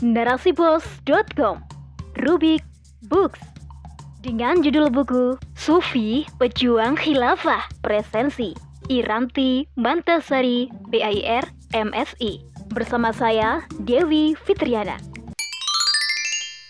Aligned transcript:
narasipos.com 0.00 1.60
Rubik 2.24 2.64
Books. 3.12 3.40
Dengan 4.20 4.60
judul 4.60 4.92
buku 4.92 5.40
Sufi 5.56 6.28
Pejuang 6.36 6.92
Khilafah 6.96 7.64
Presensi 7.80 8.52
Iranti 8.92 9.64
Mantasari 9.80 10.68
BIR 10.92 11.44
MSI 11.72 12.44
bersama 12.72 13.16
saya 13.16 13.64
Dewi 13.80 14.36
Fitriana. 14.36 15.00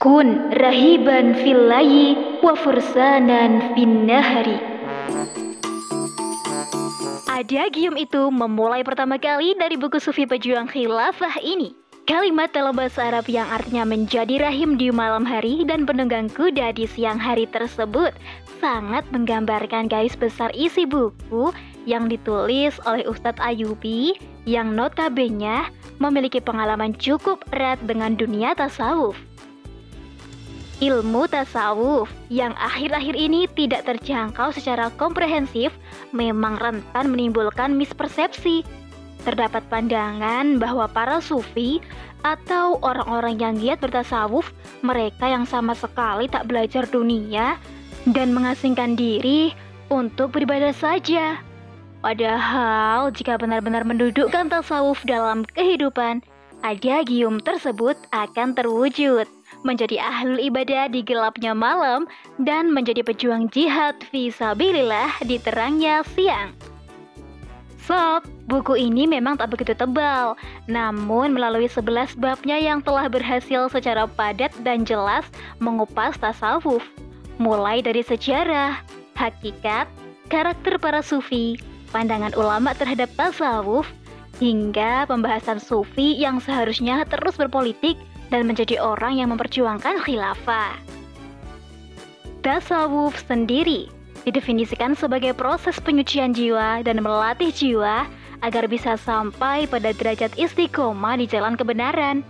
Kun 0.00 0.52
rahiban 0.56 1.32
fillayi 1.36 2.16
wa 2.44 2.52
fursanan 2.52 3.72
finnahari 3.72 4.60
Ada 7.28 7.72
gium 7.72 7.96
itu 7.96 8.28
memulai 8.28 8.84
pertama 8.84 9.16
kali 9.16 9.56
dari 9.56 9.80
buku 9.80 9.96
Sufi 9.96 10.28
Pejuang 10.28 10.68
Khilafah 10.68 11.40
ini 11.40 11.83
Kalimat 12.04 12.52
dalam 12.52 12.76
bahasa 12.76 13.08
Arab 13.08 13.32
yang 13.32 13.48
artinya 13.48 13.88
menjadi 13.88 14.36
rahim 14.36 14.76
di 14.76 14.92
malam 14.92 15.24
hari 15.24 15.64
dan 15.64 15.88
penunggang 15.88 16.28
kuda 16.28 16.76
di 16.76 16.84
siang 16.84 17.16
hari 17.16 17.48
tersebut 17.48 18.12
sangat 18.60 19.08
menggambarkan 19.08 19.88
garis 19.88 20.12
besar 20.12 20.52
isi 20.52 20.84
buku 20.84 21.48
yang 21.88 22.12
ditulis 22.12 22.76
oleh 22.84 23.08
Ustadz 23.08 23.40
Ayubi 23.40 24.20
yang 24.44 24.76
notabene 24.76 25.72
memiliki 25.96 26.44
pengalaman 26.44 26.92
cukup 27.00 27.40
erat 27.56 27.80
dengan 27.88 28.20
dunia 28.20 28.52
tasawuf. 28.52 29.16
Ilmu 30.84 31.24
tasawuf 31.32 32.12
yang 32.28 32.52
akhir-akhir 32.60 33.16
ini 33.16 33.48
tidak 33.56 33.88
terjangkau 33.88 34.52
secara 34.52 34.92
komprehensif 35.00 35.72
memang 36.12 36.60
rentan 36.60 37.08
menimbulkan 37.08 37.72
mispersepsi 37.72 38.60
terdapat 39.24 39.64
pandangan 39.72 40.60
bahwa 40.60 40.84
para 40.86 41.18
sufi 41.18 41.80
atau 42.24 42.80
orang-orang 42.80 43.36
yang 43.40 43.54
giat 43.56 43.80
bertasawuf, 43.80 44.52
mereka 44.80 45.28
yang 45.28 45.44
sama 45.48 45.72
sekali 45.76 46.28
tak 46.28 46.48
belajar 46.48 46.84
dunia 46.88 47.56
dan 48.12 48.36
mengasingkan 48.36 48.96
diri 48.96 49.52
untuk 49.88 50.36
beribadah 50.36 50.72
saja. 50.76 51.40
Padahal 52.04 53.08
jika 53.16 53.40
benar-benar 53.40 53.88
mendudukkan 53.88 54.52
tasawuf 54.52 55.00
dalam 55.08 55.48
kehidupan, 55.56 56.20
adagium 56.64 57.40
tersebut 57.40 57.96
akan 58.12 58.56
terwujud 58.56 59.28
menjadi 59.64 60.00
ahlul 60.00 60.40
ibadah 60.40 60.92
di 60.92 61.00
gelapnya 61.04 61.56
malam 61.56 62.08
dan 62.40 62.72
menjadi 62.72 63.04
pejuang 63.04 63.48
jihad 63.52 63.96
visabilillah 64.12 65.16
di 65.24 65.40
terangnya 65.40 66.04
siang. 66.12 66.73
Sob, 67.84 68.24
buku 68.48 68.80
ini 68.80 69.04
memang 69.04 69.36
tak 69.36 69.52
begitu 69.52 69.76
tebal, 69.76 70.40
namun 70.64 71.36
melalui 71.36 71.68
11 71.68 72.16
babnya 72.16 72.56
yang 72.56 72.80
telah 72.80 73.12
berhasil 73.12 73.68
secara 73.68 74.08
padat 74.08 74.56
dan 74.64 74.88
jelas 74.88 75.28
mengupas 75.60 76.16
tasawuf, 76.16 76.80
mulai 77.36 77.84
dari 77.84 78.00
sejarah, 78.00 78.80
hakikat, 79.20 79.84
karakter 80.32 80.80
para 80.80 81.04
sufi, 81.04 81.60
pandangan 81.92 82.32
ulama 82.40 82.72
terhadap 82.72 83.12
tasawuf, 83.20 83.84
hingga 84.40 85.04
pembahasan 85.04 85.60
sufi 85.60 86.16
yang 86.16 86.40
seharusnya 86.40 87.04
terus 87.04 87.36
berpolitik 87.36 88.00
dan 88.32 88.48
menjadi 88.48 88.80
orang 88.80 89.20
yang 89.20 89.28
memperjuangkan 89.28 90.00
khilafah. 90.00 90.72
Tasawuf 92.40 93.12
sendiri 93.28 93.92
didefinisikan 94.24 94.96
sebagai 94.96 95.36
proses 95.36 95.76
penyucian 95.80 96.32
jiwa 96.32 96.80
dan 96.84 97.00
melatih 97.00 97.52
jiwa 97.52 98.08
agar 98.44 98.68
bisa 98.68 98.96
sampai 99.00 99.64
pada 99.68 99.92
derajat 99.92 100.32
istiqomah 100.36 101.16
di 101.16 101.24
jalan 101.28 101.56
kebenaran. 101.56 102.20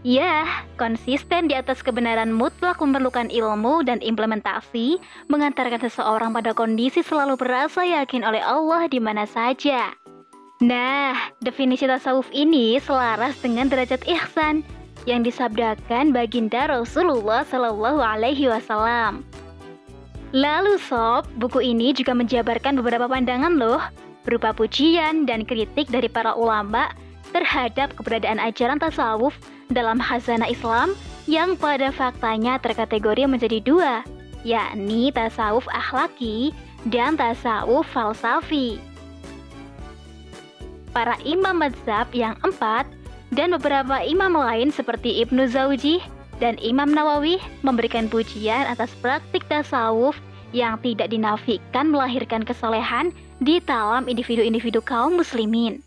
Ya, 0.00 0.64
konsisten 0.80 1.52
di 1.52 1.54
atas 1.54 1.84
kebenaran 1.84 2.32
mutlak 2.32 2.80
memerlukan 2.80 3.28
ilmu 3.28 3.84
dan 3.84 4.00
implementasi, 4.00 4.96
mengantarkan 5.28 5.84
seseorang 5.84 6.32
pada 6.32 6.56
kondisi 6.56 7.04
selalu 7.04 7.36
berasa 7.36 7.84
yakin 7.84 8.24
oleh 8.24 8.40
Allah 8.40 8.88
di 8.88 8.96
mana 8.96 9.28
saja. 9.28 9.92
Nah, 10.64 11.12
definisi 11.44 11.84
tasawuf 11.84 12.32
ini 12.32 12.80
selaras 12.80 13.36
dengan 13.44 13.68
derajat 13.68 14.00
ihsan 14.08 14.64
yang 15.04 15.20
disabdakan 15.20 16.16
baginda 16.16 16.68
Rasulullah 16.68 17.44
Shallallahu 17.44 18.00
Alaihi 18.00 18.48
Wasallam. 18.48 19.29
Lalu 20.30 20.78
sob, 20.78 21.26
buku 21.42 21.74
ini 21.74 21.90
juga 21.90 22.14
menjabarkan 22.14 22.78
beberapa 22.78 23.10
pandangan 23.10 23.58
loh, 23.58 23.82
berupa 24.22 24.54
pujian 24.54 25.26
dan 25.26 25.42
kritik 25.42 25.90
dari 25.90 26.06
para 26.06 26.38
ulama 26.38 26.94
terhadap 27.34 27.90
keberadaan 27.98 28.38
ajaran 28.38 28.78
tasawuf 28.78 29.34
dalam 29.74 29.98
khazanah 29.98 30.46
Islam 30.46 30.94
yang 31.26 31.58
pada 31.58 31.90
faktanya 31.90 32.62
terkategori 32.62 33.26
menjadi 33.26 33.58
dua, 33.62 34.06
yakni 34.46 35.10
tasawuf 35.10 35.66
akhlaki 35.70 36.54
dan 36.86 37.18
tasawuf 37.18 37.86
falsafi. 37.90 38.78
Para 40.94 41.18
imam 41.26 41.58
mazhab 41.58 42.06
yang 42.14 42.38
empat 42.46 42.86
dan 43.30 43.54
beberapa 43.54 44.02
imam 44.02 44.34
lain 44.34 44.74
seperti 44.74 45.22
Ibnu 45.22 45.50
Zauji 45.50 46.02
dan 46.40 46.56
Imam 46.64 46.90
Nawawi 46.90 47.36
memberikan 47.60 48.08
pujian 48.08 48.66
atas 48.66 48.90
praktik 48.98 49.44
tasawuf 49.46 50.16
yang 50.50 50.80
tidak 50.82 51.12
dinafikan 51.12 51.92
melahirkan 51.92 52.42
kesalehan 52.42 53.14
di 53.38 53.62
dalam 53.62 54.10
individu-individu 54.10 54.82
kaum 54.82 55.20
muslimin. 55.20 55.78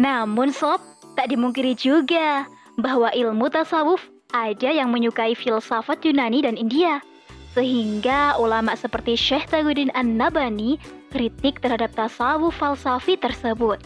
Namun 0.00 0.54
sob, 0.54 0.80
tak 1.18 1.28
dimungkiri 1.28 1.76
juga 1.76 2.48
bahwa 2.80 3.12
ilmu 3.12 3.52
tasawuf 3.52 4.00
ada 4.32 4.70
yang 4.70 4.88
menyukai 4.94 5.36
filsafat 5.36 6.00
Yunani 6.06 6.46
dan 6.46 6.56
India. 6.56 7.02
Sehingga 7.50 8.38
ulama 8.38 8.78
seperti 8.78 9.18
Syekh 9.18 9.50
Taguddin 9.50 9.90
An-Nabani 9.98 10.78
kritik 11.10 11.58
terhadap 11.58 11.90
tasawuf 11.98 12.54
falsafi 12.54 13.18
tersebut 13.18 13.82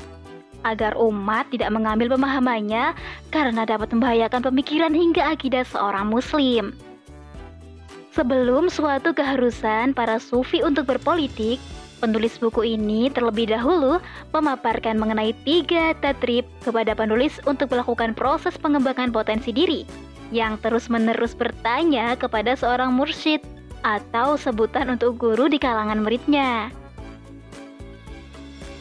agar 0.65 0.97
umat 0.97 1.47
tidak 1.53 1.71
mengambil 1.71 2.17
pemahamannya 2.17 2.97
karena 3.31 3.63
dapat 3.69 3.93
membahayakan 3.93 4.41
pemikiran 4.51 4.93
hingga 4.97 5.23
akidah 5.31 5.63
seorang 5.69 6.09
muslim. 6.09 6.73
Sebelum 8.17 8.71
suatu 8.71 9.11
keharusan 9.11 9.93
para 9.93 10.23
sufi 10.23 10.63
untuk 10.63 10.87
berpolitik, 10.87 11.59
penulis 11.99 12.39
buku 12.39 12.77
ini 12.77 13.11
terlebih 13.11 13.51
dahulu 13.51 13.99
memaparkan 14.31 15.01
mengenai 15.01 15.35
tiga 15.43 15.97
tatrib 15.99 16.47
kepada 16.63 16.95
penulis 16.95 17.41
untuk 17.49 17.73
melakukan 17.75 18.13
proses 18.15 18.55
pengembangan 18.61 19.11
potensi 19.11 19.51
diri 19.51 19.83
yang 20.31 20.61
terus-menerus 20.63 21.35
bertanya 21.35 22.15
kepada 22.15 22.55
seorang 22.55 22.95
mursyid 22.95 23.43
atau 23.85 24.39
sebutan 24.41 24.95
untuk 24.95 25.21
guru 25.21 25.51
di 25.51 25.61
kalangan 25.61 26.01
muridnya. 26.01 26.73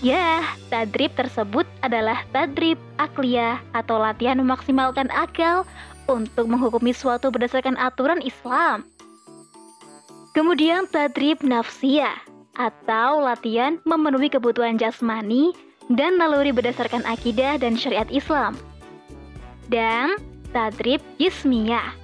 Ya, 0.04 0.44
tadrib 0.68 1.16
tersebut 1.16 1.64
adalah 1.80 2.28
tadrib 2.36 2.76
akliyah 3.00 3.64
atau 3.72 4.04
latihan 4.04 4.36
memaksimalkan 4.36 5.08
akal 5.16 5.64
untuk 6.12 6.52
menghukumi 6.52 6.92
suatu 6.92 7.32
berdasarkan 7.32 7.80
aturan 7.80 8.20
Islam. 8.20 8.84
Kemudian 10.36 10.92
tadrib 10.92 11.40
nafsiyah 11.40 12.20
atau 12.60 13.24
latihan 13.24 13.80
memenuhi 13.88 14.28
kebutuhan 14.28 14.76
jasmani 14.76 15.56
dan 15.88 16.20
naluri 16.20 16.52
berdasarkan 16.52 17.08
akidah 17.08 17.56
dan 17.56 17.80
syariat 17.80 18.12
Islam. 18.12 18.60
Dan 19.72 20.20
tadrib 20.52 21.00
jismiyah. 21.16 21.96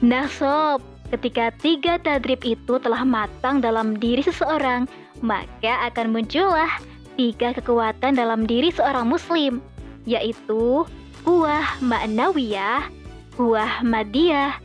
Nah 0.00 0.24
sob, 0.32 0.80
ketika 1.12 1.52
tiga 1.60 2.00
tadrib 2.00 2.40
itu 2.48 2.80
telah 2.80 3.04
matang 3.04 3.60
dalam 3.60 4.00
diri 4.00 4.24
seseorang, 4.24 4.88
maka 5.20 5.84
akan 5.92 6.16
muncullah 6.16 6.95
tiga 7.16 7.56
kekuatan 7.56 8.14
dalam 8.14 8.44
diri 8.44 8.70
seorang 8.70 9.08
muslim, 9.08 9.64
yaitu 10.04 10.84
kuah 11.26 11.66
ma'nawiyah, 11.82 12.86
kuah 13.34 13.82
madiyah, 13.82 14.60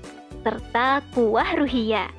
serta 0.45 1.01
kuah 1.15 1.49
ruhiyah. 1.57 2.11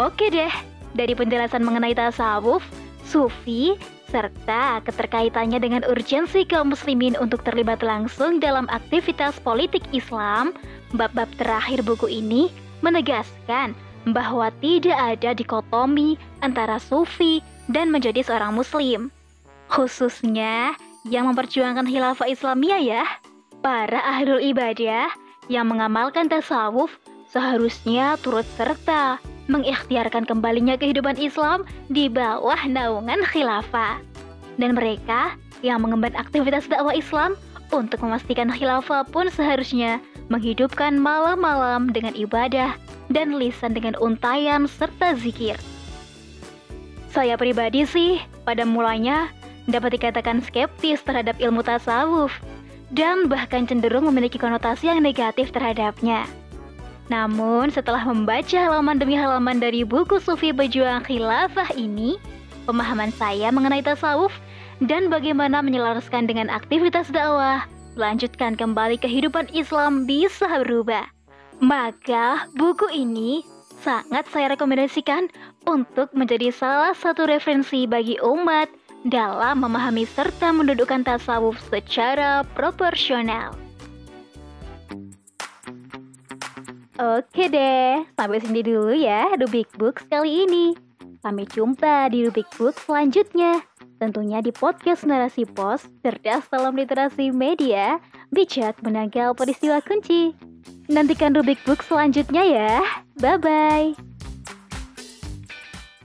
Oke 0.00 0.30
deh, 0.32 0.50
dari 0.94 1.12
penjelasan 1.12 1.62
mengenai 1.62 1.94
tasawuf, 1.94 2.62
sufi, 3.06 3.76
serta 4.14 4.78
keterkaitannya 4.86 5.58
dengan 5.58 5.82
urgensi 5.90 6.46
kaum 6.46 6.70
muslimin 6.70 7.18
untuk 7.18 7.42
terlibat 7.42 7.82
langsung 7.82 8.38
dalam 8.38 8.70
aktivitas 8.70 9.42
politik 9.42 9.82
Islam, 9.90 10.54
bab-bab 10.94 11.26
terakhir 11.34 11.82
buku 11.82 12.06
ini 12.22 12.46
menegaskan 12.80 13.74
bahwa 14.14 14.54
tidak 14.62 14.94
ada 14.94 15.34
dikotomi 15.34 16.14
antara 16.46 16.78
sufi 16.78 17.42
dan 17.72 17.90
menjadi 17.90 18.22
seorang 18.22 18.54
muslim. 18.54 19.10
Khususnya 19.68 20.76
yang 21.08 21.28
memperjuangkan 21.30 21.88
khilafah 21.88 22.28
Islamiyah 22.28 22.82
ya. 22.82 23.04
Para 23.64 24.00
ahlul 24.04 24.44
ibadah 24.44 25.08
yang 25.48 25.68
mengamalkan 25.72 26.28
tasawuf 26.28 26.92
seharusnya 27.32 28.20
turut 28.20 28.44
serta 28.60 29.16
mengikhtiarkan 29.48 30.24
kembalinya 30.24 30.76
kehidupan 30.76 31.20
Islam 31.20 31.68
di 31.92 32.08
bawah 32.08 32.60
naungan 32.68 33.24
khilafah. 33.24 34.00
Dan 34.56 34.76
mereka 34.76 35.36
yang 35.60 35.80
mengemban 35.80 36.14
aktivitas 36.16 36.68
dakwah 36.68 36.94
Islam 36.96 37.36
untuk 37.72 38.04
memastikan 38.04 38.48
khilafah 38.52 39.08
pun 39.08 39.28
seharusnya 39.32 39.98
menghidupkan 40.32 40.96
malam-malam 40.96 41.92
dengan 41.92 42.16
ibadah 42.16 42.76
dan 43.12 43.36
lisan 43.36 43.76
dengan 43.76 43.98
untayan 44.00 44.64
serta 44.64 45.12
zikir. 45.18 45.56
Saya 47.12 47.36
pribadi 47.36 47.84
sih, 47.84 48.18
pada 48.42 48.66
mulanya 48.66 49.30
dapat 49.68 49.96
dikatakan 50.00 50.44
skeptis 50.44 51.00
terhadap 51.04 51.36
ilmu 51.40 51.64
tasawuf 51.64 52.32
dan 52.92 53.26
bahkan 53.26 53.64
cenderung 53.64 54.06
memiliki 54.06 54.36
konotasi 54.36 54.92
yang 54.92 55.00
negatif 55.00 55.50
terhadapnya. 55.50 56.28
Namun 57.12 57.68
setelah 57.68 58.00
membaca 58.04 58.56
halaman 58.56 58.96
demi 58.96 59.12
halaman 59.16 59.60
dari 59.60 59.84
buku 59.84 60.20
Sufi 60.20 60.56
Berjuang 60.56 61.04
Khilafah 61.04 61.76
ini, 61.76 62.16
pemahaman 62.64 63.12
saya 63.12 63.52
mengenai 63.52 63.84
tasawuf 63.84 64.32
dan 64.80 65.12
bagaimana 65.12 65.60
menyelaraskan 65.60 66.24
dengan 66.24 66.48
aktivitas 66.48 67.12
dakwah, 67.12 67.68
melanjutkan 67.94 68.56
kembali 68.56 68.96
kehidupan 68.96 69.52
Islam 69.52 70.08
bisa 70.08 70.48
berubah. 70.64 71.04
Maka 71.60 72.48
buku 72.56 72.88
ini 72.90 73.44
sangat 73.84 74.24
saya 74.32 74.56
rekomendasikan 74.56 75.28
untuk 75.68 76.08
menjadi 76.16 76.48
salah 76.50 76.96
satu 76.96 77.28
referensi 77.28 77.84
bagi 77.84 78.16
umat 78.24 78.66
dalam 79.04 79.60
memahami 79.60 80.08
serta 80.08 80.50
mendudukkan 80.50 81.04
tasawuf 81.04 81.60
secara 81.68 82.42
proporsional. 82.56 83.52
Oke 86.94 87.50
deh, 87.50 88.06
sampai 88.14 88.38
sini 88.38 88.62
dulu 88.62 88.94
ya 88.94 89.26
Rubik 89.34 89.66
Books 89.76 90.06
kali 90.06 90.46
ini. 90.46 90.78
Sampai 91.20 91.48
jumpa 91.50 92.12
di 92.12 92.22
Rubik 92.22 92.46
Books 92.54 92.86
selanjutnya. 92.86 93.64
Tentunya 93.98 94.38
di 94.44 94.52
podcast 94.52 95.02
Narasi 95.02 95.48
Pos, 95.48 95.88
cerdas 96.04 96.44
dalam 96.52 96.76
literasi 96.76 97.32
media, 97.32 97.98
bijak 98.30 98.78
menangkal 98.84 99.32
peristiwa 99.32 99.80
kunci. 99.82 100.36
Nantikan 100.86 101.32
Rubik 101.34 101.58
Books 101.64 101.88
selanjutnya 101.88 102.42
ya. 102.44 102.72
Bye-bye. 103.18 104.13